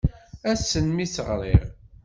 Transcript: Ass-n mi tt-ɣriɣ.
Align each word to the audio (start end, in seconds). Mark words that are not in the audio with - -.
Ass-n 0.51 0.87
mi 0.91 1.05
tt-ɣriɣ. 1.07 1.63